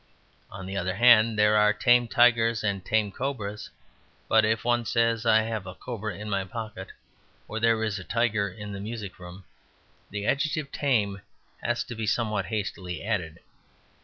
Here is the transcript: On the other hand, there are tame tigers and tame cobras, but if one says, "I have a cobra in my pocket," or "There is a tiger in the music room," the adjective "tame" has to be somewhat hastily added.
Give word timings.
On 0.49 0.65
the 0.65 0.75
other 0.75 0.95
hand, 0.95 1.37
there 1.37 1.55
are 1.57 1.73
tame 1.73 2.07
tigers 2.07 2.63
and 2.63 2.83
tame 2.83 3.11
cobras, 3.11 3.69
but 4.27 4.43
if 4.43 4.65
one 4.65 4.83
says, 4.83 5.27
"I 5.27 5.43
have 5.43 5.67
a 5.67 5.75
cobra 5.75 6.17
in 6.17 6.27
my 6.27 6.43
pocket," 6.43 6.87
or 7.47 7.59
"There 7.59 7.83
is 7.83 7.99
a 7.99 8.03
tiger 8.03 8.49
in 8.49 8.71
the 8.71 8.79
music 8.79 9.19
room," 9.19 9.43
the 10.09 10.25
adjective 10.25 10.71
"tame" 10.71 11.21
has 11.61 11.83
to 11.83 11.93
be 11.93 12.07
somewhat 12.07 12.47
hastily 12.47 13.03
added. 13.03 13.41